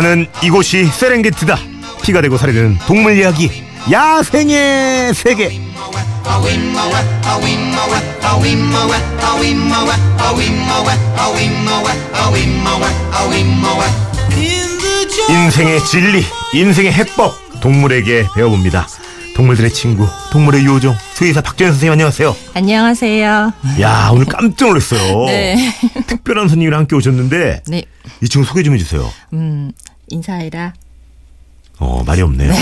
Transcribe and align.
사는 0.00 0.26
이곳이 0.42 0.86
세렝게티다. 0.86 1.58
피가 2.02 2.22
되고 2.22 2.38
살이 2.38 2.54
되는 2.54 2.78
동물 2.86 3.18
이야기. 3.18 3.50
야생의 3.92 5.12
세계. 5.12 5.60
인생의 15.28 15.84
진리, 15.84 16.24
인생의 16.54 16.92
해법, 16.94 17.60
동물에게 17.60 18.24
배워봅니다. 18.34 18.88
동물들의 19.36 19.70
친구, 19.72 20.06
동물의 20.32 20.64
요정, 20.64 20.96
수의사 21.14 21.40
박재현 21.40 21.72
선생님 21.72 21.92
안녕하세요. 21.92 22.36
안녕하세요. 22.54 23.52
야 23.80 24.10
오늘 24.12 24.26
깜짝 24.26 24.68
놀랐어요. 24.68 25.26
네. 25.26 25.74
특별한 26.06 26.48
손님이랑 26.48 26.80
함께 26.80 26.96
오셨는데 26.96 27.62
네. 27.66 27.82
이 28.22 28.28
친구 28.28 28.46
소개 28.46 28.62
좀 28.62 28.74
해주세요. 28.74 29.10
음, 29.32 29.72
인사해라. 30.10 30.74
어 31.78 32.02
말이 32.04 32.20
없네요. 32.20 32.52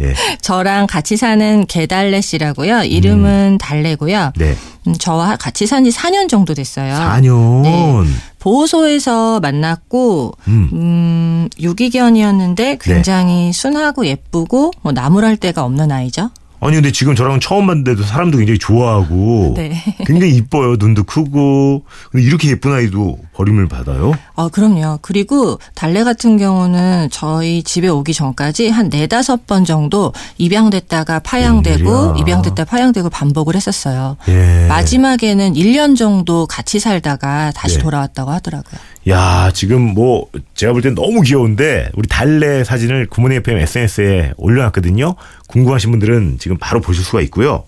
예. 0.00 0.14
저랑 0.42 0.86
같이 0.86 1.16
사는 1.16 1.64
개달래 1.66 2.20
씨라고요. 2.20 2.82
이름은 2.82 3.56
달래고요. 3.58 4.32
네. 4.36 4.54
음, 4.86 4.92
저와 4.94 5.36
같이 5.36 5.66
산 5.66 5.82
지 5.82 5.90
4년 5.90 6.28
정도 6.28 6.52
됐어요. 6.52 6.92
4년. 6.94 7.62
네. 7.62 8.04
보호소에서 8.38 9.40
만났고 9.40 10.32
음. 10.48 10.68
음, 10.74 11.48
유기견이었는데 11.58 12.76
굉장히 12.82 13.50
순하고 13.52 14.06
예쁘고 14.06 14.72
뭐 14.82 14.92
나무랄 14.92 15.38
데가 15.38 15.64
없는 15.64 15.90
아이죠. 15.90 16.30
아니 16.60 16.74
근데 16.74 16.90
지금 16.90 17.14
저랑 17.14 17.40
처음 17.40 17.66
봤는데도 17.66 18.02
사람도 18.02 18.38
굉장히 18.38 18.58
좋아하고 18.58 19.54
네. 19.56 19.74
굉장히 20.06 20.34
이뻐요. 20.36 20.76
눈도 20.76 21.04
크고. 21.04 21.84
근데 22.10 22.24
이렇게 22.24 22.48
예쁜 22.50 22.72
아이도 22.72 23.18
버림을 23.34 23.68
받아요? 23.68 24.12
어, 24.34 24.48
그럼요. 24.48 24.98
그리고 25.02 25.58
달래 25.74 26.02
같은 26.02 26.38
경우는 26.38 27.08
저희 27.10 27.62
집에 27.62 27.88
오기 27.88 28.14
전까지 28.14 28.70
한 28.70 28.88
네다섯 28.88 29.46
번 29.46 29.64
정도 29.64 30.12
입양됐다가 30.38 31.18
파양되고 31.20 31.90
웬일이야. 31.90 32.14
입양됐다 32.20 32.64
파양되고 32.64 33.10
반복을 33.10 33.54
했었어요. 33.54 34.16
예. 34.28 34.66
마지막에는 34.68 35.54
1년 35.54 35.96
정도 35.96 36.46
같이 36.46 36.78
살다가 36.78 37.52
다시 37.54 37.76
네. 37.76 37.82
돌아왔다고 37.82 38.30
하더라고요. 38.30 38.80
야 39.08 39.50
지금 39.54 39.82
뭐 39.82 40.26
제가 40.54 40.72
볼 40.72 40.82
땐 40.82 40.94
너무 40.94 41.20
귀여운데 41.20 41.90
우리 41.94 42.08
달래 42.08 42.64
사진을 42.64 43.06
구몬의 43.06 43.38
FM 43.38 43.58
SNS에 43.58 44.32
올려놨거든요. 44.36 45.14
궁금하신 45.48 45.90
분들은 45.92 46.38
지금 46.38 46.56
바로 46.58 46.80
보실 46.80 47.04
수가 47.04 47.20
있고요. 47.22 47.64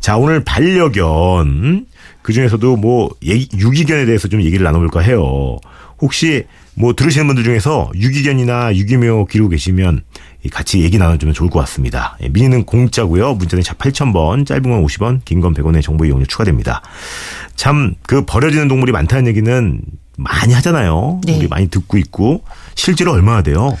자 0.00 0.16
오늘 0.16 0.42
반려견 0.42 1.86
그 2.22 2.32
중에서도 2.32 2.76
뭐 2.76 3.10
유기견에 3.22 4.04
대해서 4.06 4.26
좀 4.28 4.42
얘기를 4.42 4.64
나눠볼까 4.64 5.00
해요. 5.00 5.58
혹시 6.00 6.44
뭐 6.74 6.92
들으시는 6.92 7.28
분들 7.28 7.44
중에서 7.44 7.92
유기견이나 7.94 8.74
유기묘 8.74 9.26
기르고 9.26 9.50
계시면 9.50 10.02
이 10.42 10.48
같이 10.48 10.82
얘기 10.82 10.98
나눠주면 10.98 11.34
좋을 11.34 11.48
것 11.50 11.60
같습니다. 11.60 12.18
예, 12.20 12.28
미니는 12.28 12.64
공짜고요. 12.64 13.34
문자는 13.34 13.62
샵 13.62 13.78
8000번, 13.78 14.44
짧은 14.44 14.62
건 14.64 14.84
50원, 14.84 15.20
긴 15.24 15.40
건 15.40 15.54
100원의 15.54 15.82
정보 15.82 16.04
이용료 16.04 16.26
추가됩니다. 16.26 16.82
참 17.54 17.94
그 18.06 18.24
버려지는 18.26 18.66
동물이 18.68 18.90
많다는 18.92 19.28
얘기는 19.28 19.80
많이 20.16 20.52
하잖아요. 20.54 21.20
네. 21.24 21.38
우리 21.38 21.48
많이 21.48 21.68
듣고 21.68 21.98
있고 21.98 22.42
실제로 22.74 23.12
얼마나 23.12 23.42
돼요? 23.42 23.76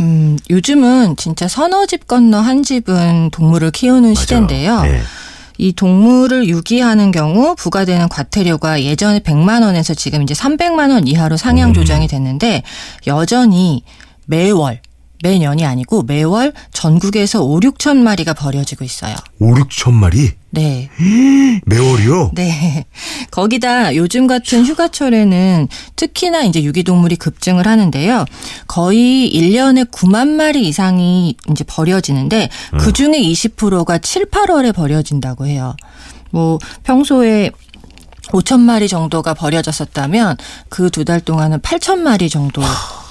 음, 0.00 0.38
요즘은 0.48 1.16
진짜 1.16 1.48
서너 1.48 1.86
집 1.86 2.06
건너 2.06 2.38
한 2.38 2.62
집은 2.62 3.30
동물을 3.30 3.70
키우는 3.70 4.14
시대인데요. 4.14 4.82
네. 4.82 5.00
이 5.60 5.72
동물을 5.72 6.48
유기하는 6.48 7.10
경우 7.10 7.56
부과되는 7.56 8.08
과태료가 8.08 8.82
예전에 8.84 9.18
100만 9.18 9.62
원에서 9.62 9.92
지금 9.92 10.22
이제 10.22 10.32
300만 10.32 10.92
원 10.92 11.08
이하로 11.08 11.36
상향 11.36 11.74
조정이 11.74 12.06
됐는데 12.06 12.62
여전히 13.08 13.82
매월 14.26 14.80
매년이 15.22 15.64
아니고 15.64 16.02
매월 16.04 16.52
전국에서 16.72 17.42
5, 17.42 17.60
6천 17.60 17.96
마리가 17.96 18.34
버려지고 18.34 18.84
있어요. 18.84 19.16
5, 19.40 19.54
6천 19.54 19.92
마리? 19.92 20.32
네. 20.50 20.88
매월이요? 21.66 22.32
네. 22.34 22.84
거기다 23.30 23.94
요즘 23.96 24.26
같은 24.26 24.64
휴가철에는 24.64 25.68
특히나 25.96 26.42
이제 26.42 26.62
유기동물이 26.62 27.16
급증을 27.16 27.66
하는데요. 27.66 28.24
거의 28.66 29.30
1년에 29.34 29.90
9만 29.90 30.28
마리 30.28 30.66
이상이 30.68 31.36
이제 31.50 31.64
버려지는데 31.64 32.48
그 32.78 32.92
중에 32.92 33.20
20%가 33.20 33.98
7, 33.98 34.26
8월에 34.30 34.74
버려진다고 34.74 35.46
해요. 35.46 35.74
뭐 36.30 36.58
평소에 36.84 37.50
5천 38.28 38.60
마리 38.60 38.88
정도가 38.88 39.32
버려졌었다면 39.34 40.36
그 40.68 40.90
두 40.90 41.04
달 41.04 41.20
동안은 41.20 41.60
8천 41.60 41.98
마리 41.98 42.28
정도 42.28 42.62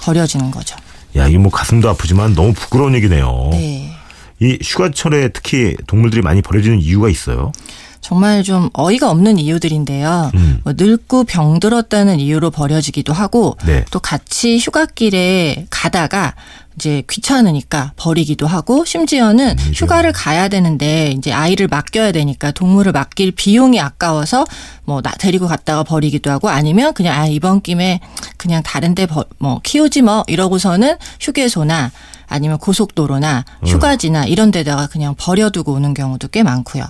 버려지는 0.02 0.50
거죠. 0.52 0.76
야, 1.16 1.26
이게 1.26 1.38
뭐 1.38 1.50
가슴도 1.50 1.88
아프지만 1.88 2.34
너무 2.34 2.52
부끄러운 2.52 2.94
얘기네요. 2.94 3.48
네. 3.52 3.92
이 4.40 4.58
휴가철에 4.62 5.28
특히 5.28 5.76
동물들이 5.86 6.22
많이 6.22 6.42
버려지는 6.42 6.80
이유가 6.80 7.08
있어요. 7.08 7.52
정말 8.00 8.42
좀 8.42 8.70
어이가 8.72 9.10
없는 9.10 9.38
이유들인데요. 9.38 10.30
음. 10.34 10.60
뭐 10.64 10.72
늙고 10.76 11.24
병들었다는 11.24 12.20
이유로 12.20 12.50
버려지기도 12.50 13.12
하고 13.12 13.56
네. 13.66 13.84
또 13.90 13.98
같이 13.98 14.58
휴가길에 14.58 15.66
가다가 15.70 16.34
이제 16.78 17.02
귀찮으니까 17.10 17.92
버리기도 17.96 18.46
하고 18.46 18.84
심지어는 18.84 19.46
웬일이야. 19.48 19.72
휴가를 19.74 20.12
가야 20.12 20.46
되는데 20.46 21.10
이제 21.10 21.32
아이를 21.32 21.66
맡겨야 21.66 22.12
되니까 22.12 22.52
동물을 22.52 22.92
맡길 22.92 23.32
비용이 23.32 23.80
아까워서 23.80 24.46
뭐 24.84 25.00
나 25.02 25.10
데리고 25.18 25.48
갔다가 25.48 25.82
버리기도 25.82 26.30
하고 26.30 26.48
아니면 26.48 26.94
그냥 26.94 27.20
아 27.20 27.26
이번 27.26 27.60
김에 27.62 27.98
그냥 28.36 28.62
다른데 28.62 29.06
버- 29.06 29.24
뭐 29.38 29.60
키우지 29.62 30.02
뭐 30.02 30.22
이러고서는 30.28 30.96
휴게소나 31.20 31.90
아니면 32.28 32.58
고속도로나 32.58 33.44
어. 33.60 33.66
휴가지나 33.66 34.26
이런 34.26 34.50
데다가 34.52 34.86
그냥 34.86 35.14
버려두고 35.18 35.72
오는 35.72 35.94
경우도 35.94 36.28
꽤 36.28 36.42
많고요. 36.44 36.84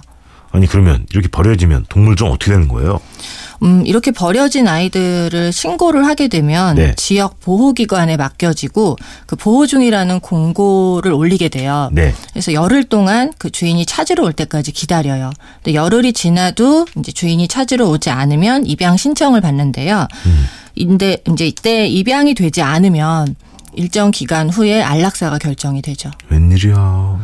아니 0.51 0.67
그러면 0.67 1.07
이렇게 1.13 1.29
버려지면 1.29 1.87
동물 1.89 2.17
좀 2.17 2.29
어떻게 2.31 2.53
되는 2.53 2.69
거예요? 2.69 3.01
음, 3.63 3.85
이렇게 3.87 4.13
버려진 4.13 4.69
아이들을 4.69 5.53
신고를 5.53 6.07
하게 6.07 6.29
되면 6.29 6.77
네. 6.77 6.95
지역 6.97 7.41
보호기관에 7.41 8.17
맡겨지고 8.17 8.97
그 9.27 9.37
보호 9.37 9.67
중이라는 9.67 10.21
공고를 10.21 11.13
올리게 11.13 11.49
돼요. 11.49 11.91
네. 11.93 12.15
그래서 12.33 12.53
열흘 12.53 12.85
동안 12.85 13.33
그 13.37 13.51
주인이 13.51 13.85
찾으러 13.85 14.25
올 14.25 14.33
때까지 14.33 14.73
기다려요. 14.73 15.31
근데 15.63 15.75
열흘이 15.75 16.13
지나도 16.13 16.87
이제 16.99 17.13
주인이 17.13 17.47
찾으러 17.49 17.89
오지 17.89 18.11
않으면 18.11 18.65
입양 18.67 18.97
신청을 18.97 19.41
받는데요. 19.41 20.07
근데 20.77 21.19
이제 21.33 21.47
이때 21.47 21.89
입양이 21.89 22.35
되지 22.35 22.63
않으면 22.63 23.35
일정 23.75 24.11
기간 24.11 24.49
후에 24.51 24.83
안락사가 24.83 25.39
결정이 25.39 25.83
되죠. 25.83 26.11
웬일이야. 26.29 27.19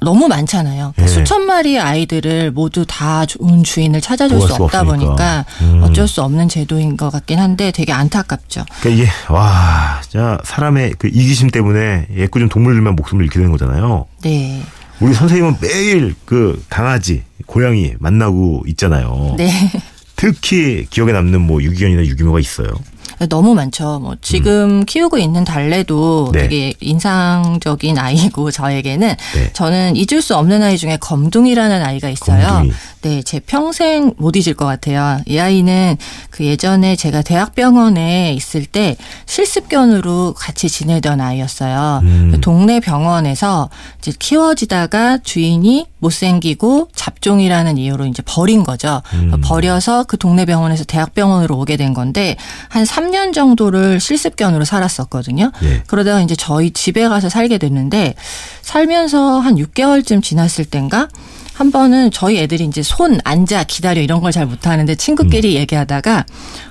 너무 0.00 0.28
많잖아요. 0.28 0.92
그러니까 0.94 1.02
예. 1.02 1.06
수천 1.06 1.46
마리의 1.46 1.80
아이들을 1.80 2.52
모두 2.52 2.84
다 2.86 3.26
좋은 3.26 3.64
주인을 3.64 4.00
찾아줄 4.00 4.40
수 4.40 4.54
없다 4.54 4.80
없으니까. 4.80 4.84
보니까 4.84 5.44
음. 5.62 5.82
어쩔 5.82 6.06
수 6.06 6.22
없는 6.22 6.48
제도인 6.48 6.96
것 6.96 7.10
같긴 7.10 7.38
한데 7.38 7.70
되게 7.70 7.92
안타깝죠. 7.92 8.64
그러니까 8.80 9.02
이게 9.02 9.10
와, 9.32 10.00
진짜 10.02 10.38
사람의 10.44 10.94
그 10.98 11.08
이기심 11.08 11.50
때문에 11.50 12.06
예쁘준 12.14 12.48
동물들만 12.48 12.94
목숨을 12.96 13.24
잃게 13.24 13.38
되는 13.38 13.50
거잖아요. 13.50 14.06
네. 14.22 14.62
우리 15.00 15.14
선생님은 15.14 15.56
매일 15.60 16.14
그 16.24 16.62
강아지, 16.68 17.22
고양이 17.46 17.94
만나고 17.98 18.64
있잖아요. 18.68 19.34
네. 19.38 19.50
특히 20.16 20.86
기억에 20.90 21.12
남는 21.12 21.40
뭐 21.40 21.62
유기견이나 21.62 22.04
유기묘가 22.04 22.40
있어요. 22.40 22.68
너무 23.26 23.54
많죠. 23.54 23.98
뭐 24.00 24.16
지금 24.20 24.84
키우고 24.84 25.18
있는 25.18 25.44
달래도 25.44 26.26
음. 26.28 26.32
네. 26.32 26.42
되게 26.42 26.72
인상적인 26.80 27.98
아이고 27.98 28.50
저에게는 28.52 29.08
네. 29.34 29.52
저는 29.52 29.96
잊을 29.96 30.22
수 30.22 30.36
없는 30.36 30.62
아이 30.62 30.78
중에 30.78 30.96
검둥이라는 30.98 31.82
아이가 31.82 32.08
있어요. 32.08 32.46
검둥이. 32.46 32.72
네, 33.02 33.22
제 33.22 33.40
평생 33.40 34.12
못 34.18 34.36
잊을 34.36 34.54
것 34.54 34.66
같아요. 34.66 35.20
이 35.26 35.38
아이는 35.38 35.96
그 36.30 36.44
예전에 36.44 36.96
제가 36.96 37.22
대학병원에 37.22 38.34
있을 38.34 38.66
때 38.66 38.96
실습견으로 39.26 40.34
같이 40.36 40.68
지내던 40.68 41.20
아이였어요. 41.20 42.00
음. 42.02 42.38
동네 42.40 42.80
병원에서 42.80 43.70
이제 43.98 44.12
키워지다가 44.18 45.18
주인이 45.22 45.86
못생기고 45.98 46.88
잡종이라는 46.94 47.78
이유로 47.78 48.06
이제 48.06 48.22
버린 48.26 48.62
거죠. 48.62 49.02
음. 49.14 49.32
버려서 49.42 50.04
그 50.04 50.16
동네 50.16 50.44
병원에서 50.44 50.84
대학병원으로 50.84 51.58
오게 51.58 51.76
된 51.76 51.94
건데 51.94 52.36
한 52.68 52.84
3년 52.84 53.32
정도를 53.32 54.00
실습견으로 54.00 54.64
살았었거든요. 54.64 55.50
예. 55.62 55.82
그러다가 55.86 56.20
이제 56.20 56.34
저희 56.36 56.70
집에 56.70 57.08
가서 57.08 57.28
살게 57.28 57.58
됐는데 57.58 58.14
살면서 58.62 59.40
한 59.40 59.56
6개월쯤 59.56 60.22
지났을 60.22 60.64
땐가 60.64 61.08
한 61.54 61.72
번은 61.72 62.12
저희 62.12 62.38
애들이 62.38 62.64
이제 62.64 62.82
손 62.84 63.18
앉아 63.24 63.64
기다려 63.64 64.00
이런 64.00 64.20
걸 64.20 64.30
잘 64.30 64.46
못하는데 64.46 64.92
음. 64.92 64.96
친구끼리 64.96 65.56
얘기하다가 65.56 66.24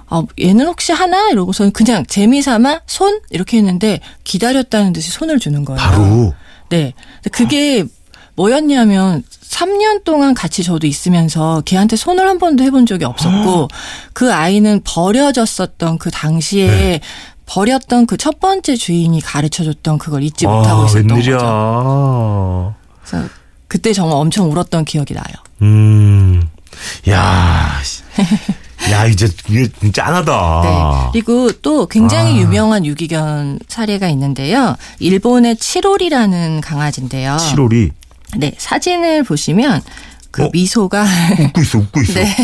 어 0.10 0.24
얘는 0.40 0.66
혹시 0.68 0.94
하나 0.94 1.30
이러고서 1.32 1.70
그냥 1.72 2.06
재미삼아 2.06 2.82
손 2.88 3.20
이렇게 3.30 3.58
했는데 3.58 4.00
기다렸다는 4.24 4.94
듯이 4.94 5.12
손을 5.12 5.40
주는 5.40 5.66
거예요. 5.66 5.78
바로 5.78 6.34
네. 6.70 6.94
그게 7.34 7.84
뭐였냐면 8.38 9.24
3년 9.42 10.04
동안 10.04 10.34
같이 10.34 10.64
저도 10.64 10.88
있으면서 10.88 11.62
걔한테 11.66 11.96
손을 11.96 12.28
한 12.28 12.38
번도 12.38 12.64
해본 12.64 12.86
적이 12.86 13.06
없었고 13.06 13.68
그 14.14 14.32
아이는 14.34 14.82
버려졌었던 14.84 15.98
그 15.98 16.12
당시에 16.12 17.02
버렸던 17.48 18.06
그 18.06 18.18
첫 18.18 18.40
번째 18.40 18.76
주인이 18.76 19.20
가르쳐줬던 19.22 19.98
그걸 19.98 20.22
잊지 20.24 20.46
못하고 20.48 20.86
있었던 20.86 21.10
웬일이야. 21.10 21.38
거죠. 21.38 22.76
그래서 23.04 23.28
그때 23.68 23.94
정말 23.94 24.18
엄청 24.18 24.52
울었던 24.52 24.86
기억이 24.86 25.14
나요. 25.14 25.26
음, 25.64 26.48
야, 27.10 27.80
씨. 27.84 28.04
야 28.92 29.06
이제 29.08 29.28
이게 29.50 29.68
짠하다. 29.92 30.62
네. 30.64 31.10
그리고 31.14 31.52
또 31.62 31.88
굉장히 31.88 32.34
아. 32.34 32.42
유명한 32.42 32.86
유기견 32.86 33.60
사례가 33.68 34.10
있는데요. 34.10 34.76
일본의 35.00 35.56
치롤이라는 35.58 36.62
강아지인데요. 36.62 37.38
7월이 37.38 37.92
네, 38.36 38.54
사진을 38.58 39.24
보시면 39.24 39.82
그 40.32 40.46
어? 40.46 40.50
미소가 40.52 41.06
웃고 41.40 41.62
있어, 41.62 41.78
웃고 41.80 42.02
있어. 42.02 42.14
네. 42.20 42.36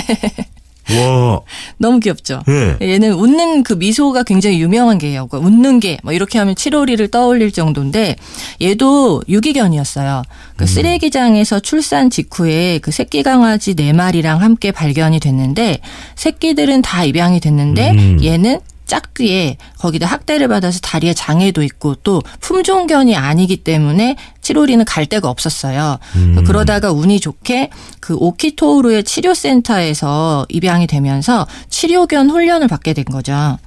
와, 0.89 1.39
너무 1.77 1.99
귀엽죠. 1.99 2.41
예. 2.49 2.77
얘는 2.81 3.13
웃는 3.13 3.63
그 3.63 3.73
미소가 3.73 4.23
굉장히 4.23 4.59
유명한 4.59 4.97
게요. 4.97 5.27
그러니까 5.27 5.47
웃는 5.47 5.79
게뭐 5.79 6.11
이렇게 6.11 6.39
하면 6.39 6.55
치로리를 6.55 7.07
떠올릴 7.07 7.51
정도인데 7.51 8.15
얘도 8.61 9.23
유기견이었어요. 9.29 10.23
그 10.57 10.67
쓰레기장에서 10.67 11.61
출산 11.61 12.09
직후에 12.09 12.79
그 12.79 12.91
새끼 12.91 13.23
강아지 13.23 13.75
네 13.75 13.93
마리랑 13.93 14.41
함께 14.41 14.71
발견이 14.71 15.19
됐는데 15.19 15.79
새끼들은 16.15 16.81
다 16.81 17.05
입양이 17.05 17.39
됐는데 17.39 17.91
음. 17.91 18.19
얘는 18.23 18.59
짝뒤에 18.85 19.57
거기다 19.79 20.07
학대를 20.07 20.47
받아서 20.47 20.79
다리에 20.79 21.13
장애도 21.13 21.63
있고 21.63 21.95
또 21.95 22.21
품종견이 22.39 23.15
아니기 23.15 23.57
때문에 23.57 24.17
치로리는 24.41 24.83
갈 24.85 25.05
데가 25.05 25.29
없었어요. 25.29 25.99
음. 26.15 26.43
그러다가 26.45 26.91
운이 26.91 27.19
좋게 27.19 27.69
그 27.99 28.15
오키토우루의 28.15 29.03
치료센터에서 29.03 30.45
입양이 30.49 30.87
되면서 30.87 31.47
치료견 31.69 32.29
훈련을 32.29 32.67
받게 32.67 32.93
된 32.93 33.05
거죠. 33.05 33.57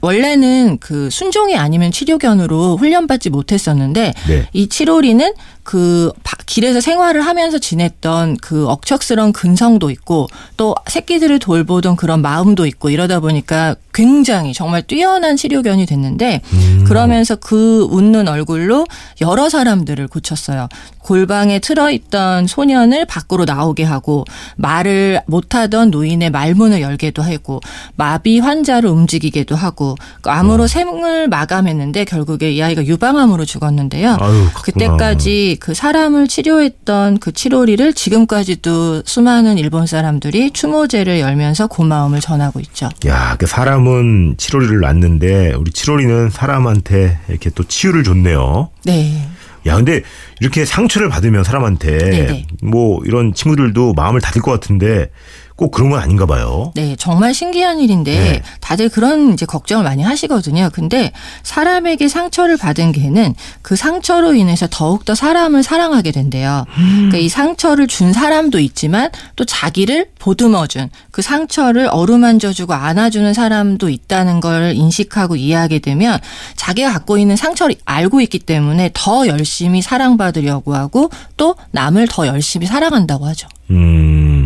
원래는 0.00 0.78
그 0.78 1.10
순종이 1.10 1.56
아니면 1.56 1.90
치료견으로 1.90 2.76
훈련받지 2.76 3.30
못했었는데 3.30 4.14
네. 4.28 4.48
이 4.52 4.68
치로리는 4.68 5.32
그 5.68 6.10
바- 6.24 6.34
길에서 6.46 6.80
생활을 6.80 7.26
하면서 7.26 7.58
지냈던 7.58 8.38
그 8.38 8.66
억척스러운 8.68 9.34
근성도 9.34 9.90
있고 9.90 10.26
또 10.56 10.74
새끼들을 10.86 11.38
돌보던 11.40 11.96
그런 11.96 12.22
마음도 12.22 12.64
있고 12.64 12.88
이러다 12.88 13.20
보니까 13.20 13.76
굉장히 13.92 14.54
정말 14.54 14.80
뛰어난 14.80 15.36
치료견이 15.36 15.84
됐는데 15.84 16.40
음. 16.54 16.84
그러면서 16.86 17.36
그 17.36 17.86
웃는 17.90 18.28
얼굴로 18.28 18.86
여러 19.20 19.50
사람들을 19.50 20.08
고쳤어요. 20.08 20.68
골방에 21.00 21.58
틀어있던 21.58 22.46
소년을 22.46 23.04
밖으로 23.06 23.44
나오게 23.44 23.82
하고 23.84 24.24
말을 24.56 25.20
못하던 25.26 25.90
노인의 25.90 26.30
말문을 26.30 26.80
열게도 26.80 27.22
하고 27.22 27.60
마비 27.96 28.38
환자를 28.38 28.88
움직이게도 28.88 29.54
하고 29.56 29.96
그 30.22 30.30
암으로 30.30 30.66
생을 30.66 31.28
마감했는데 31.28 32.04
결국에 32.06 32.52
이 32.52 32.62
아이가 32.62 32.84
유방암으로 32.86 33.44
죽었는데요. 33.44 34.16
아유. 34.20 34.46
그때까지 34.62 35.57
그 35.60 35.74
사람을 35.74 36.28
치료했던 36.28 37.18
그 37.18 37.32
치료리를 37.32 37.92
지금까지도 37.92 39.02
수많은 39.04 39.58
일본 39.58 39.86
사람들이 39.86 40.50
추모제를 40.52 41.20
열면서 41.20 41.66
고마움을 41.66 42.20
전하고 42.20 42.60
있죠. 42.60 42.88
야, 43.06 43.36
그 43.38 43.46
사람은 43.46 44.36
7월이를 44.36 44.80
낳는데 44.80 45.52
우리 45.54 45.70
7월이는 45.70 46.30
사람한테 46.30 47.18
이렇게 47.28 47.50
또 47.50 47.64
치유를 47.64 48.04
줬네요. 48.04 48.70
네. 48.84 49.28
야, 49.66 49.76
근데 49.76 50.02
이렇게 50.40 50.64
상처를 50.64 51.08
받으면 51.08 51.44
사람한테 51.44 51.98
네네. 51.98 52.46
뭐 52.62 53.00
이런 53.04 53.34
친구들도 53.34 53.92
마음을 53.94 54.20
닫을 54.20 54.40
것 54.40 54.50
같은데 54.52 55.10
꼭 55.58 55.72
그런 55.72 55.90
건 55.90 56.00
아닌가 56.00 56.24
봐요. 56.24 56.70
네, 56.76 56.94
정말 56.96 57.34
신기한 57.34 57.80
일인데 57.80 58.12
네. 58.12 58.42
다들 58.60 58.88
그런 58.88 59.32
이제 59.32 59.44
걱정을 59.44 59.82
많이 59.82 60.04
하시거든요. 60.04 60.70
근데 60.72 61.10
사람에게 61.42 62.06
상처를 62.06 62.56
받은 62.56 62.92
개는 62.92 63.34
그 63.60 63.74
상처로 63.74 64.34
인해서 64.34 64.68
더욱더 64.70 65.16
사람을 65.16 65.64
사랑하게 65.64 66.12
된대요. 66.12 66.64
그러니까 66.76 67.18
이 67.18 67.28
상처를 67.28 67.88
준 67.88 68.12
사람도 68.12 68.60
있지만 68.60 69.10
또 69.34 69.44
자기를 69.44 70.10
보듬어준 70.20 70.90
그 71.10 71.22
상처를 71.22 71.88
어루만져주고 71.90 72.72
안아주는 72.72 73.34
사람도 73.34 73.88
있다는 73.88 74.38
걸 74.38 74.74
인식하고 74.76 75.34
이해하게 75.34 75.80
되면 75.80 76.20
자기가 76.54 76.92
갖고 76.92 77.18
있는 77.18 77.34
상처를 77.34 77.74
알고 77.84 78.20
있기 78.20 78.38
때문에 78.38 78.90
더 78.94 79.26
열심히 79.26 79.82
사랑받으려고 79.82 80.76
하고 80.76 81.10
또 81.36 81.56
남을 81.72 82.06
더 82.06 82.28
열심히 82.28 82.68
사랑한다고 82.68 83.26
하죠. 83.26 83.48
음, 83.70 84.37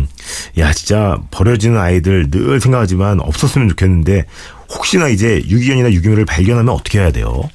야, 0.57 0.73
진짜 0.73 1.17
버려지는 1.31 1.79
아이들 1.79 2.29
늘 2.29 2.59
생각하지만 2.59 3.19
없었으면 3.19 3.69
좋겠는데 3.69 4.25
혹시나 4.69 5.07
이제 5.07 5.41
유기견이나 5.47 5.91
유기묘를 5.91 6.25
발견하면 6.25 6.73
어떻게 6.73 6.99
해야 6.99 7.11
돼요? 7.11 7.49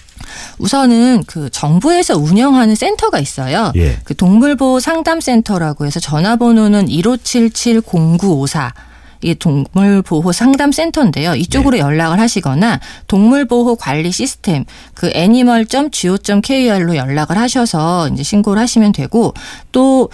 우선은 0.58 1.24
그 1.26 1.48
정부에서 1.50 2.16
운영하는 2.16 2.74
센터가 2.74 3.18
있어요. 3.18 3.72
예. 3.76 3.98
그 4.04 4.14
동물보호 4.14 4.80
상담센터라고 4.80 5.86
해서 5.86 6.00
전화번호는 6.00 6.86
1577-0954. 6.86 8.72
이게 9.20 9.34
동물보호 9.34 10.30
상담센터인데요. 10.32 11.34
이쪽으로 11.34 11.76
네. 11.76 11.82
연락을 11.82 12.20
하시거나 12.20 12.78
동물보호 13.08 13.74
관리 13.76 14.12
시스템 14.12 14.64
그 14.94 15.10
animal.go.kr로 15.12 16.94
연락을 16.94 17.36
하셔서 17.36 18.08
이제 18.08 18.22
신고를 18.22 18.62
하시면 18.62 18.92
되고 18.92 19.34
또 19.72 20.10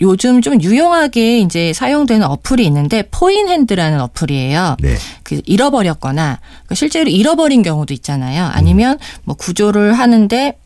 요즘 0.00 0.42
좀 0.42 0.60
유용하게 0.60 1.38
이제 1.38 1.72
사용되는 1.72 2.26
어플이 2.26 2.64
있는데 2.66 3.04
포인핸드라는 3.10 4.00
어플이에요. 4.00 4.76
네. 4.80 4.96
그 5.22 5.40
잃어버렸거나 5.44 6.40
그 6.66 6.74
실제로 6.74 7.08
잃어버린 7.08 7.62
경우도 7.62 7.94
있잖아요. 7.94 8.44
아니면 8.52 8.98
뭐 9.24 9.36
구조를 9.36 9.94
하는데 9.94 10.58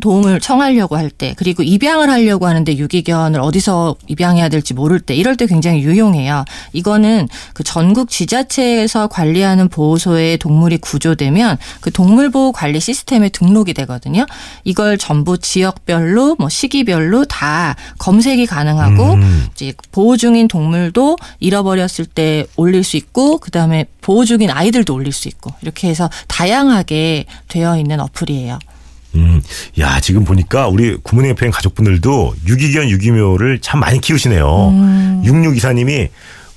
도움을 0.00 0.40
청하려고 0.40 0.96
할 0.96 1.10
때, 1.10 1.34
그리고 1.36 1.62
입양을 1.62 2.10
하려고 2.10 2.46
하는데 2.46 2.76
유기견을 2.76 3.40
어디서 3.40 3.96
입양해야 4.06 4.48
될지 4.48 4.74
모를 4.74 5.00
때, 5.00 5.14
이럴 5.14 5.36
때 5.36 5.46
굉장히 5.46 5.82
유용해요. 5.82 6.44
이거는 6.72 7.28
그 7.52 7.62
전국 7.64 8.08
지자체에서 8.10 9.06
관리하는 9.08 9.68
보호소에 9.68 10.36
동물이 10.38 10.78
구조되면 10.78 11.58
그 11.80 11.90
동물보호 11.90 12.52
관리 12.52 12.80
시스템에 12.80 13.28
등록이 13.28 13.74
되거든요. 13.74 14.26
이걸 14.64 14.98
전부 14.98 15.38
지역별로, 15.38 16.36
뭐 16.38 16.48
시기별로 16.48 17.24
다 17.24 17.76
검색이 17.98 18.46
가능하고, 18.46 19.14
음. 19.14 19.46
이제 19.54 19.72
보호 19.92 20.16
중인 20.16 20.48
동물도 20.48 21.16
잃어버렸을 21.40 22.06
때 22.06 22.46
올릴 22.56 22.84
수 22.84 22.96
있고, 22.96 23.38
그 23.38 23.50
다음에 23.50 23.86
보호 24.00 24.24
중인 24.24 24.50
아이들도 24.50 24.92
올릴 24.92 25.12
수 25.12 25.28
있고, 25.28 25.52
이렇게 25.62 25.88
해서 25.88 26.10
다양하게 26.28 27.26
되어 27.48 27.78
있는 27.78 28.00
어플이에요. 28.00 28.58
음, 29.14 29.42
야, 29.78 30.00
지금 30.00 30.24
보니까 30.24 30.68
우리 30.68 30.96
구문의 30.96 31.32
FM 31.32 31.50
가족분들도 31.50 32.34
유기견, 32.46 32.88
유기묘를 32.90 33.60
참 33.60 33.80
많이 33.80 34.00
키우시네요. 34.00 34.68
음. 34.70 35.22
6624님이 35.24 36.08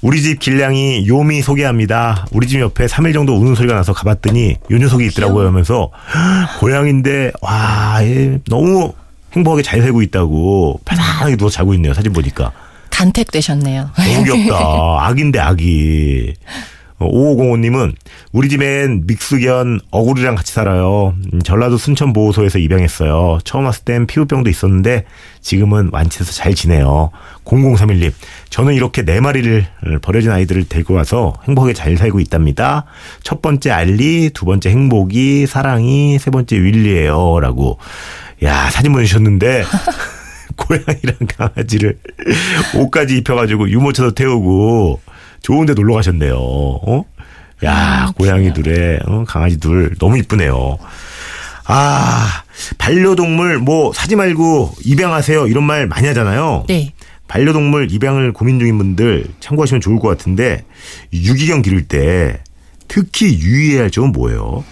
우리 0.02 0.22
집 0.22 0.40
길냥이 0.40 1.08
요미 1.08 1.42
소개합니다. 1.42 2.28
우리 2.32 2.48
집 2.48 2.60
옆에 2.60 2.86
3일 2.86 3.14
정도 3.14 3.36
우는 3.36 3.56
소리가 3.56 3.74
나서 3.74 3.94
가봤더니 3.94 4.56
요 4.72 4.78
녀석이 4.78 5.06
있더라고요 5.08 5.48
하면서 5.48 5.90
고양인데 6.60 7.32
와, 7.42 8.00
얘 8.04 8.40
너무 8.48 8.94
행복하게 9.34 9.64
잘 9.64 9.82
살고 9.82 10.02
있다고 10.04 10.80
편안하게 10.86 11.36
누워 11.38 11.50
자고 11.50 11.74
있네요. 11.74 11.94
사진 11.94 12.14
보니까. 12.14 12.52
간택되셨네요. 12.92 13.92
너무 13.96 14.24
귀엽다. 14.24 14.58
악인데 15.08 15.40
악이. 15.40 16.34
5505님은 17.00 17.94
우리 18.32 18.50
집엔 18.50 19.04
믹스견 19.06 19.80
어구리랑 19.92 20.36
같이 20.36 20.52
살아요. 20.52 21.14
음, 21.34 21.42
전라도 21.42 21.78
순천 21.78 22.14
보호소에서 22.14 22.58
입양했어요. 22.58 23.40
처음 23.44 23.66
왔을 23.66 23.84
땐 23.84 24.08
피부병도 24.08 24.50
있었는데 24.50 25.06
지금은 25.42 25.90
완치해서 25.92 26.32
잘 26.32 26.56
지내요. 26.56 27.12
0031님 27.46 28.12
저는 28.50 28.74
이렇게 28.74 29.04
네 29.04 29.22
마리를 29.22 29.66
버려진 30.02 30.32
아이들을 30.32 30.66
데리고 30.68 30.96
와서 30.96 31.34
행복하게 31.48 31.74
잘 31.74 31.96
살고 31.98 32.20
있답니다. 32.20 32.86
첫 33.24 33.42
번째 33.42 33.72
알리, 33.72 34.32
두 34.34 34.46
번째 34.46 34.70
행복이, 34.70 35.46
사랑이, 35.46 36.18
세 36.20 36.32
번째 36.32 36.58
윌리예요. 36.58 37.40
라고 37.40 37.78
야 38.44 38.70
사진 38.70 38.92
보내주셨는데 38.92 39.64
고양이랑 40.58 41.16
강아지를 41.38 42.00
옷까지 42.76 43.18
입혀가지고 43.18 43.70
유모차도 43.70 44.16
태우고 44.16 45.00
좋은데 45.48 45.76
놀러 45.76 45.94
가셨네요. 45.94 46.36
어? 46.36 47.06
야, 47.64 48.12
고양이들의 48.18 49.00
어, 49.06 49.24
강아지들 49.26 49.96
너무 49.98 50.18
이쁘네요. 50.18 50.78
아, 51.64 52.44
반려동물 52.78 53.60
뭐 53.60 53.94
사지 53.94 54.18
말고 54.18 54.74
입양하세요 54.84 55.48
이런 55.48 55.64
말 55.64 55.88
많이 55.88 56.06
하잖아요. 56.08 56.66
네. 56.68 56.92
반려동물 57.30 57.90
입양을 57.90 58.34
고민 58.34 58.60
중인 58.60 58.78
분들 58.78 59.26
참고하시면 59.40 59.80
좋을 59.80 60.00
것 60.00 60.10
같은데 60.10 60.66
유기견 61.14 61.62
기를 61.62 61.88
때 61.88 62.42
특히 62.90 63.40
유의해야 63.40 63.84
할 63.84 63.92
점은 63.92 64.12
뭐예요? 64.12 64.66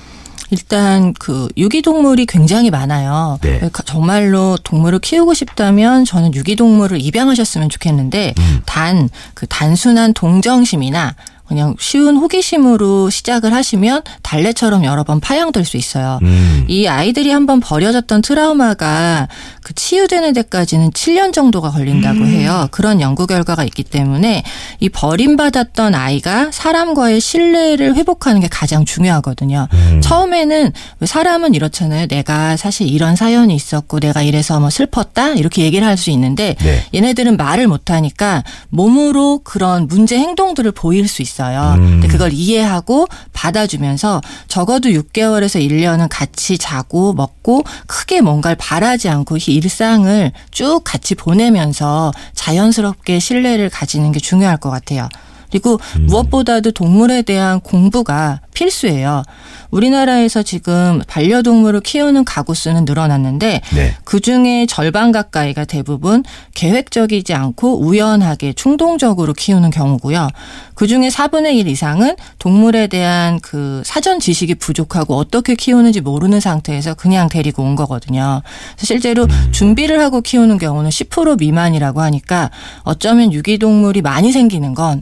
일단 0.52 1.14
그 1.14 1.48
유기동물이 1.58 2.26
굉장히 2.28 2.70
많아요. 2.70 3.40
네. 3.42 3.60
정말로 3.86 4.58
동물을 4.64 5.00
키우고 5.00 5.34
싶다면 5.34 6.06
저는 6.06 6.34
유기동물을 6.34 7.02
입양하셨으면 7.02 7.70
좋겠는데 7.70 8.34
음. 8.38 8.62
단그 8.66 9.48
단순한 9.48 10.14
동정심이나 10.14 11.16
그냥 11.48 11.76
쉬운 11.80 12.16
호기심으로 12.18 13.10
시작을 13.10 13.54
하시면 13.54 14.04
달래처럼 14.22 14.86
여러 14.86 15.04
번 15.04 15.20
파양될 15.20 15.66
수 15.66 15.78
있어요. 15.78 16.20
음. 16.24 16.66
이 16.68 16.88
아이들이 16.88 17.32
한번 17.32 17.60
버려졌던 17.60 18.22
트라우마가 18.22 19.28
그 19.64 19.74
치유되는 19.74 20.34
데까지는 20.34 20.92
7년 20.92 21.34
정도가 21.34 21.72
걸린다고 21.72 22.20
음. 22.20 22.26
해요. 22.28 22.68
그런 22.72 23.02
연구 23.02 23.28
결과가 23.28 23.64
있기 23.66 23.84
때문에 23.84 24.44
이 24.80 24.90
버림받았던 24.90 25.96
아이가 25.96 26.50
사람과의 26.52 27.20
신뢰를 27.20 27.96
회복하는 27.96 28.42
게 28.42 28.48
가장 28.48 28.86
중요하거든요. 28.86 29.68
음. 29.74 30.02
처음에는 30.02 30.72
왜 31.00 31.08
사람은 31.08 31.54
이렇잖아요. 31.56 32.08
내가 32.08 32.58
사실 32.58 32.88
이런 32.88 33.16
사연이 33.16 33.56
있었고 33.56 34.00
내가 34.00 34.22
이래서 34.22 34.60
뭐 34.60 34.70
슬펐다 34.70 35.30
이렇게 35.34 35.64
얘기를 35.64 35.86
할 35.86 35.96
수 35.96 36.10
있는데 36.12 36.56
네. 36.60 36.84
얘네들은 36.94 37.38
말을 37.38 37.68
못하니까 37.68 38.44
몸으로 38.70 39.40
그런 39.46 39.88
문제 39.88 40.18
행동들을 40.18 40.72
보일 40.74 41.08
수 41.08 41.22
있어요. 41.22 41.35
음. 41.76 41.78
근데 41.92 42.08
그걸 42.08 42.32
이해하고 42.34 43.08
받아주면서 43.34 44.22
적어도 44.48 44.90
6개월에서 44.90 45.62
1년은 45.62 46.08
같이 46.10 46.58
자고 46.58 47.14
먹고 47.14 47.64
크게 47.88 48.22
뭔가를 48.22 48.56
바라지 48.58 49.10
않고 49.10 49.38
이 49.38 49.42
일상을 49.48 50.32
쭉 50.52 50.82
같이 50.84 51.16
보내면서 51.16 52.12
자연스럽게 52.34 53.20
신뢰를 53.20 53.70
가지는 53.70 54.12
게 54.12 54.20
중요할 54.20 54.58
것 54.58 54.70
같아요. 54.70 55.10
그리고 55.56 55.80
음. 55.96 56.08
무엇보다도 56.08 56.72
동물에 56.72 57.22
대한 57.22 57.62
공부가 57.62 58.42
필수예요. 58.54 59.24
우리나라에서 59.72 60.44
지금 60.44 61.02
반려동물을 61.08 61.80
키우는 61.80 62.26
가구 62.26 62.54
수는 62.54 62.84
늘어났는데 62.84 63.62
네. 63.74 63.94
그 64.04 64.20
중에 64.20 64.66
절반 64.68 65.14
가까이가 65.14 65.64
대부분 65.64 66.24
계획적이지 66.56 67.34
않고 67.34 67.86
우연하게 67.86 68.52
충동적으로 68.54 69.34
키우는 69.34 69.70
경우고요. 69.70 70.28
그 70.76 70.88
중에 70.88 71.08
4분의 71.08 71.56
1 71.56 71.68
이상은 71.68 72.16
동물에 72.40 72.88
대한 72.88 73.40
그 73.40 73.82
사전 73.86 74.20
지식이 74.20 74.56
부족하고 74.56 75.16
어떻게 75.16 75.56
키우는지 75.56 76.02
모르는 76.02 76.42
상태에서 76.42 76.96
그냥 76.96 77.30
데리고 77.30 77.64
온 77.64 77.76
거거든요. 77.76 78.42
실제로 78.78 79.26
준비를 79.52 80.02
하고 80.02 80.20
키우는 80.20 80.58
경우는 80.58 80.90
10% 80.90 81.40
미만이라고 81.40 82.02
하니까 82.02 82.52
어쩌면 82.84 83.32
유기동물이 83.32 84.02
많이 84.02 84.34
생기는 84.34 84.74
건 84.74 85.02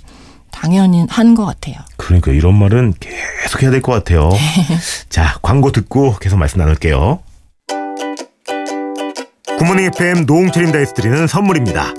당연한 0.53 1.36
것 1.36 1.45
같아요. 1.45 1.75
그러니까 1.98 2.31
이런 2.31 2.53
말은 2.57 2.93
계속 3.00 3.63
해야 3.63 3.72
될 3.72 3.81
것 3.81 3.91
같아요. 3.91 4.29
자, 5.10 5.38
광고 5.41 5.72
듣고 5.72 6.15
계속 6.19 6.38
말씀 6.38 6.60
나눌게요. 6.60 7.19
굿모닝 9.58 9.86
FM 9.95 10.25
노홍철입니다에서 10.25 10.94
드리는 10.93 11.27
선물입니다. 11.27 11.93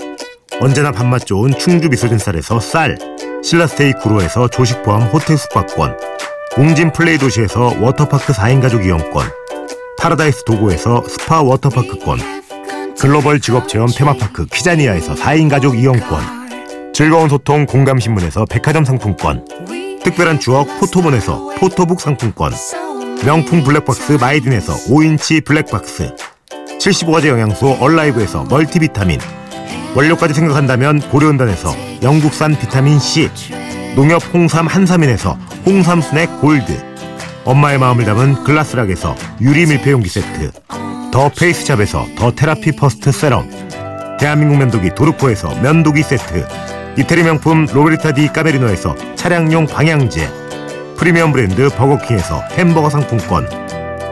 언제나 0.61 0.91
밥맛 0.91 1.25
좋은 1.25 1.57
충주 1.57 1.89
미소진 1.89 2.17
쌀에서 2.17 2.59
쌀, 2.59 2.97
신라스테이 3.43 3.93
구로에서 4.01 4.47
조식 4.49 4.83
포함 4.83 5.01
호텔 5.03 5.37
숙박권, 5.37 5.97
웅진 6.57 6.91
플레이 6.93 7.17
도시에서 7.17 7.75
워터파크 7.81 8.33
4인 8.33 8.61
가족 8.61 8.85
이용권, 8.85 9.27
파라다이스 9.99 10.43
도고에서 10.45 11.03
스파 11.09 11.41
워터파크권, 11.41 12.19
글로벌 12.99 13.41
직업체험 13.41 13.89
테마파크 13.95 14.45
키자니아에서 14.45 15.15
4인 15.15 15.49
가족 15.49 15.77
이용권, 15.77 16.34
즐거운 16.95 17.27
소통 17.27 17.65
공감신문에서 17.65 18.45
백화점 18.45 18.85
상품권, 18.85 19.45
특별한 20.01 20.39
추억 20.39 20.79
포토몬에서 20.79 21.49
포토북 21.57 21.99
상품권, 21.99 22.53
명품 23.25 23.65
블랙박스 23.65 24.13
마이딘에서 24.13 24.71
5인치 24.87 25.43
블랙박스, 25.43 26.15
75가지 26.79 27.27
영양소 27.27 27.75
얼라이브에서 27.81 28.45
멀티비타민, 28.45 29.19
원료까지 29.93 30.33
생각한다면 30.35 31.01
고려은단에서 31.09 31.75
영국산 32.01 32.57
비타민C, 32.57 33.29
농협 33.97 34.33
홍삼 34.33 34.65
한삼인에서 34.65 35.37
홍삼 35.65 35.99
스낵 35.99 36.39
골드, 36.39 36.81
엄마의 37.43 37.77
마음을 37.77 38.05
담은 38.05 38.45
글라스락에서 38.45 39.17
유리 39.41 39.65
밀폐용기 39.65 40.07
세트, 40.07 40.51
더 41.11 41.27
페이스샵에서 41.27 42.05
더 42.17 42.31
테라피 42.31 42.71
퍼스트 42.77 43.11
세럼, 43.11 43.49
대한민국 44.17 44.55
면도기 44.59 44.95
도르코에서 44.95 45.59
면도기 45.61 46.01
세트, 46.01 46.47
이태리 46.97 47.23
명품 47.23 47.65
로베르타 47.65 48.13
디 48.13 48.27
까메리노에서 48.31 48.95
차량용 49.15 49.67
방향제, 49.67 50.31
프리미엄 50.95 51.33
브랜드 51.33 51.67
버거킹에서 51.67 52.41
햄버거 52.53 52.89
상품권, 52.89 53.49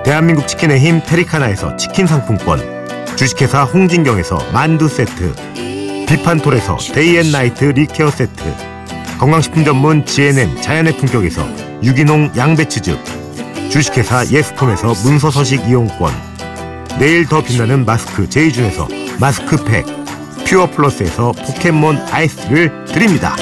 대한민국 0.03 0.49
치킨의 0.49 0.79
힘 0.79 1.01
페리카나에서 1.01 1.77
치킨 1.77 2.07
상품권, 2.07 2.59
주식회사 3.15 3.63
홍진경에서 3.63 4.37
만두 4.51 4.89
세트, 4.89 5.33
비판톨에서 6.09 6.75
day 6.93 7.28
and 7.28 7.63
night 7.63 7.83
lip 7.83 7.95
care 7.95 8.11
세트, 8.11 8.43
건강식품 9.17 9.63
전문 9.63 10.05
GNM 10.05 10.61
자연의 10.61 10.97
품격에서 10.97 11.47
유기농 11.83 12.33
양배추즙, 12.35 12.99
주식회사 13.69 14.25
예스폼에서 14.27 14.93
문서 15.05 15.31
서식 15.31 15.65
이용권, 15.69 16.13
내일 16.99 17.25
더 17.27 17.41
빛나는 17.41 17.85
마스크 17.85 18.29
제이준에서 18.29 18.89
마스크팩, 19.21 20.02
퓨어 20.53 20.69
플러스에서 20.69 21.31
포켓몬 21.31 21.97
아이스를 22.11 22.85
드립니다. 22.85 23.35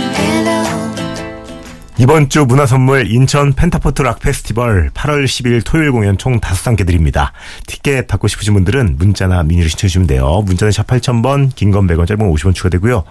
이번 1.97 2.29
주 2.29 2.45
문화 2.45 2.65
선물 2.65 3.11
인천 3.11 3.51
펜타포트 3.51 4.01
락 4.01 4.21
페스티벌 4.21 4.91
8월 4.91 5.25
10일 5.25 5.61
토요일 5.65 5.91
공연 5.91 6.17
총 6.17 6.39
5쌍께 6.39 6.85
드립니다. 6.87 7.33
티켓 7.67 8.07
받고 8.07 8.29
싶으신 8.29 8.53
분들은 8.53 8.95
문자나 8.97 9.43
미니로 9.43 9.67
신청해 9.67 9.89
주시면 9.89 10.07
돼요. 10.07 10.41
문자는 10.45 10.71
샵 10.71 10.87
8000번, 10.87 11.53
긴 11.53 11.71
건 11.71 11.85
100원, 11.85 12.07
짧은 12.07 12.17
건 12.17 12.33
50원 12.33 12.55
추가되고요. 12.55 13.03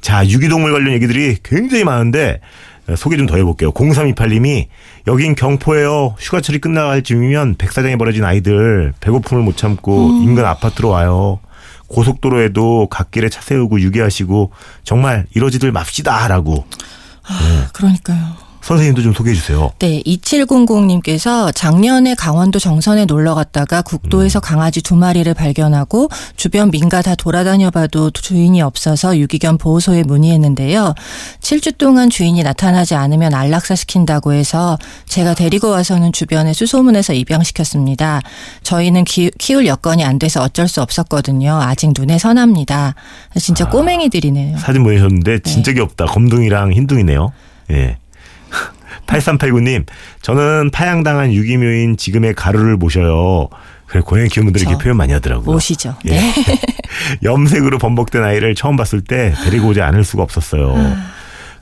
자, 0.00 0.26
유기동물 0.26 0.72
관련 0.72 0.92
얘기들이 0.94 1.36
굉장히 1.44 1.84
많은데 1.84 2.40
어, 2.88 2.96
소개 2.96 3.16
좀 3.16 3.28
더 3.28 3.36
해볼게요. 3.36 3.70
0328님이 3.70 4.66
여긴 5.06 5.36
경포예요. 5.36 6.16
휴가철이 6.18 6.58
끝나갈 6.58 7.02
즈음이면 7.04 7.54
백사장에 7.58 7.94
버려진 7.94 8.24
아이들 8.24 8.92
배고픔을 8.98 9.44
못 9.44 9.56
참고 9.56 10.10
인근 10.24 10.44
아파트로 10.44 10.88
와요. 10.88 11.38
고속도로에도 11.88 12.88
갓길에 12.90 13.28
차 13.28 13.40
세우고 13.40 13.80
유기하시고 13.80 14.52
정말 14.84 15.26
이러지들 15.34 15.72
맙시다라고 15.72 16.66
그러니까요. 17.72 18.45
선생님도 18.66 19.02
좀 19.02 19.12
소개해 19.12 19.32
주세요. 19.36 19.70
네, 19.78 20.02
2700님께서 20.04 21.52
작년에 21.54 22.16
강원도 22.16 22.58
정선에 22.58 23.04
놀러 23.04 23.36
갔다가 23.36 23.80
국도에서 23.80 24.40
강아지 24.40 24.82
두 24.82 24.96
마리를 24.96 25.32
발견하고 25.34 26.08
주변 26.34 26.72
민가 26.72 27.00
다 27.00 27.14
돌아다녀 27.14 27.70
봐도 27.70 28.10
주인이 28.10 28.60
없어서 28.60 29.18
유기견 29.18 29.58
보호소에 29.58 30.02
문의했는데요. 30.02 30.94
7주 31.40 31.78
동안 31.78 32.10
주인이 32.10 32.42
나타나지 32.42 32.96
않으면 32.96 33.34
안락사 33.34 33.76
시킨다고 33.76 34.32
해서 34.32 34.78
제가 35.06 35.34
데리고 35.34 35.70
와서는 35.70 36.10
주변에 36.10 36.52
수소문해서 36.52 37.12
입양시켰습니다. 37.12 38.20
저희는 38.64 39.04
키, 39.04 39.30
울 39.54 39.66
여건이 39.66 40.04
안 40.04 40.18
돼서 40.18 40.42
어쩔 40.42 40.66
수 40.66 40.82
없었거든요. 40.82 41.60
아직 41.62 41.92
눈에 41.96 42.18
선합니다. 42.18 42.96
진짜 43.38 43.68
꼬맹이들이네요. 43.68 44.58
사진 44.58 44.82
보내셨는데 44.82 45.38
진짜 45.44 45.72
귀엽다. 45.72 46.06
검둥이랑 46.06 46.72
흰둥이네요. 46.72 47.32
예. 47.70 47.98
8389님, 49.06 49.86
저는 50.22 50.70
파양당한 50.70 51.32
유기묘인 51.32 51.96
지금의 51.96 52.34
가루를 52.34 52.76
모셔요. 52.76 53.48
그래, 53.86 54.00
고양이 54.04 54.28
키우는 54.28 54.46
분들이 54.46 54.62
이렇게 54.62 54.74
그쵸. 54.74 54.84
표현 54.84 54.96
많이 54.96 55.12
하더라고요. 55.12 55.52
모시죠. 55.52 55.94
예. 56.06 56.10
네. 56.10 56.32
염색으로 57.22 57.78
범벅된 57.78 58.22
아이를 58.22 58.54
처음 58.54 58.76
봤을 58.76 59.00
때 59.00 59.32
데리고 59.44 59.68
오지 59.68 59.80
않을 59.80 60.02
수가 60.04 60.22
없었어요. 60.22 60.96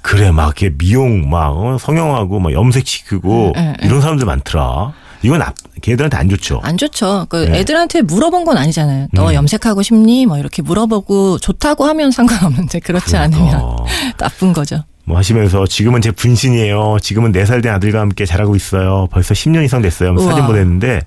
그래, 0.01 0.31
막 0.31 0.45
이렇게 0.45 0.71
미용, 0.77 1.29
막 1.29 1.49
어, 1.51 1.77
성형하고 1.79 2.39
막 2.41 2.53
염색시키고 2.53 3.53
응, 3.57 3.75
응, 3.81 3.87
이런 3.87 4.01
사람들 4.01 4.27
많더라. 4.27 4.93
이건 5.23 5.41
아, 5.41 5.55
걔들한테 5.81 6.19
안 6.19 6.29
좋죠. 6.29 6.61
안 6.63 6.77
좋죠. 6.77 7.27
그 7.31 7.49
네. 7.49 7.61
애들한테 7.61 8.03
물어본 8.03 8.45
건 8.45 8.59
아니잖아요. 8.59 9.09
너 9.13 9.31
음. 9.31 9.35
염색하고 9.35 9.83
싶니? 9.83 10.27
뭐 10.27 10.37
이렇게 10.39 10.61
물어보고 10.61 11.39
좋다고 11.39 11.87
하면 11.87 12.11
상관없는데 12.11 12.81
그렇지 12.81 13.17
않으면 13.17 13.49
그러니까. 13.49 13.77
나쁜 14.19 14.53
거죠. 14.53 14.85
뭐 15.05 15.19
하시면서 15.19 15.67
지금은 15.67 16.01
제 16.01 16.11
분신이에요. 16.11 16.99
지금은 17.01 17.33
4살 17.33 17.63
된 17.63 17.75
아들과 17.75 18.01
함께 18.01 18.25
자라고 18.25 18.57
있어요. 18.57 19.07
벌써 19.11 19.35
10년 19.35 19.65
이상 19.65 19.83
됐어요. 19.83 20.17
사진 20.19 20.47
보냈는데 20.47 21.01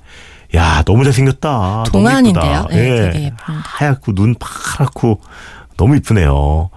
야 0.55 0.83
너무 0.85 1.03
잘생겼다. 1.03 1.85
동안인데요. 1.91 2.67
네, 2.69 2.77
예. 2.77 3.05
예쁩니다. 3.07 3.37
하얗고 3.47 4.13
눈 4.13 4.35
파랗고 4.39 5.19
너무 5.77 5.95
이쁘네요. 5.95 6.69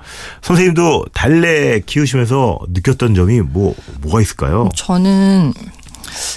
선생님도 0.43 1.07
달래 1.13 1.81
키우시면서 1.81 2.59
느꼈던 2.69 3.15
점이 3.15 3.41
뭐 3.41 3.75
뭐가 4.03 4.21
있을까요? 4.21 4.69
저는 4.75 5.53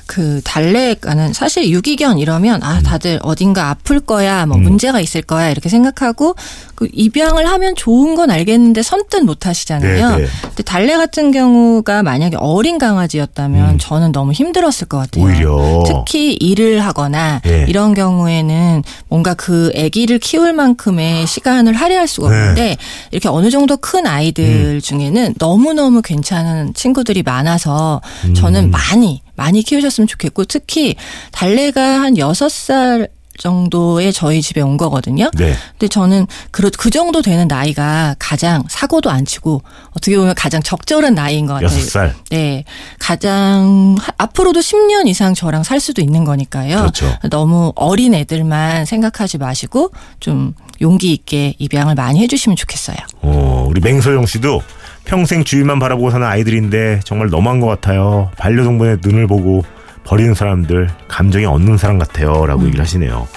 그 0.06 0.42
달래가는 0.44 1.34
사실 1.34 1.70
유기견 1.70 2.20
이러면 2.20 2.64
아 2.64 2.80
음. 2.80 2.84
다들 2.84 3.20
어딘가 3.24 3.70
아플 3.70 4.00
거야 4.00 4.46
뭐 4.46 4.58
문제가 4.58 5.00
있을 5.00 5.22
거야 5.22 5.50
이렇게 5.50 5.70
생각하고 5.70 6.36
그 6.76 6.88
입양을 6.92 7.48
하면 7.48 7.76
좋은 7.76 8.16
건 8.16 8.32
알겠는데 8.32 8.82
선뜻 8.82 9.24
못 9.24 9.46
하시잖아요. 9.46 10.10
네, 10.10 10.18
네. 10.18 10.28
근데 10.42 10.64
달래 10.64 10.98
같은 10.98 11.32
경우가 11.32 12.04
만약에 12.04 12.38
어린 12.40 12.78
강아지였다면 12.78 13.80
저는 13.80 14.12
너무 14.12 14.32
힘들었을 14.32 14.88
것 14.88 14.98
같아요. 14.98 15.26
음. 15.26 15.30
오히려 15.30 15.84
특히 15.86 16.34
일을 16.34 16.84
하거나 16.84 17.42
예. 17.46 17.66
이런 17.68 17.94
경우에는 17.94 18.84
뭔가 19.08 19.34
그 19.34 19.72
아기를 19.76 20.20
키울 20.20 20.54
만큼의 20.54 21.28
시간을 21.28 21.74
할애할 21.74 22.08
수가 22.08 22.30
네. 22.30 22.36
없는데 22.36 22.78
이렇게 23.12 23.30
어느 23.30 23.50
정도 23.50 23.78
큰 23.78 24.08
아이들 24.08 24.82
중에는 24.82 25.36
너무 25.38 25.74
너무 25.74 26.02
괜찮은 26.02 26.74
친구들이 26.74 27.24
많아서 27.24 28.02
음. 28.26 28.34
저는 28.34 28.72
많이 28.72 29.22
많이 29.36 29.62
키우셨으면 29.64 30.08
좋겠고 30.08 30.46
특히 30.46 30.96
달래가 31.32 32.02
한 32.02 32.18
여섯 32.18 32.50
살 32.50 33.08
정도에 33.40 34.12
저희 34.12 34.44
집에 34.44 34.62
온 34.62 34.78
거거든요. 34.78 35.32
네. 35.34 35.56
근데 35.72 35.88
저는 35.88 36.28
그, 36.52 36.70
그 36.70 36.92
정도 36.92 37.24
되는 37.24 37.48
나이가 37.48 38.16
가장 38.20 38.64
사고도 38.70 39.10
안 39.10 39.26
치고 39.26 39.64
어떻게 39.90 40.16
보면 40.18 40.36
가장 40.36 40.62
적절한 40.62 41.16
나이인 41.16 41.48
것 41.48 41.54
같아요. 41.56 41.66
여섯 41.66 41.80
살. 41.90 42.16
네. 42.30 42.64
가장, 43.00 43.96
하- 44.00 44.14
앞으로도 44.20 44.60
10년 44.60 45.08
이상 45.08 45.34
저랑 45.34 45.64
살 45.64 45.80
수도 45.80 46.02
있는 46.02 46.26
거니까요. 46.26 46.78
그렇죠. 46.78 47.18
너무 47.32 47.74
어린 47.76 48.14
애들만 48.14 48.86
생각하지 48.86 49.40
마시고 49.40 49.90
좀 50.20 50.54
용기 50.82 51.12
있게 51.12 51.56
입양을 51.58 51.96
많이 51.96 52.20
해주시면 52.22 52.56
좋겠어요. 52.56 52.98
어, 53.22 53.66
우리 53.68 53.82
맹서영 53.82 54.28
씨도 54.28 54.62
평생 55.06 55.44
주위만 55.44 55.80
바라보고 55.80 56.12
사는 56.12 56.26
아이들인데 56.26 57.02
정말 57.04 57.30
너무한 57.30 57.60
것 57.60 57.68
같아요. 57.68 58.32
반려동물의 58.38 58.98
눈을 59.04 59.28
보고 59.28 59.64
버리는 60.06 60.34
사람들 60.34 60.90
감정이 61.08 61.46
없는 61.46 61.78
사람 61.78 61.98
같아요. 61.98 62.46
라고 62.46 62.64
얘기를 62.66 62.84
하시네요. 62.84 63.28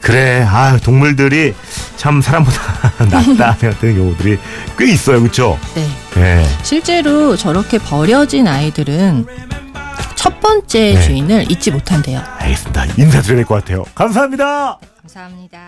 그래, 0.00 0.44
아, 0.46 0.76
동물들이 0.82 1.54
참 1.96 2.20
사람보다 2.20 2.60
낫다 3.10 3.52
생각되는 3.56 3.96
경우들이 3.96 4.38
꽤 4.78 4.92
있어요. 4.92 5.22
그쵸? 5.22 5.58
네. 5.74 5.86
네. 6.14 6.46
실제로 6.62 7.36
저렇게 7.36 7.78
버려진 7.78 8.46
아이들은 8.48 9.26
첫 10.14 10.40
번째 10.40 10.94
네. 10.94 11.00
주인을 11.02 11.50
잊지 11.50 11.70
못한대요. 11.70 12.20
알겠습니다. 12.38 12.84
인사드려야 12.98 13.36
될 13.36 13.44
것 13.44 13.54
같아요. 13.56 13.84
감사합니다. 13.94 14.78
감사합니다. 15.02 15.58